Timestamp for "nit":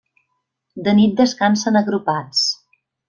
0.99-1.13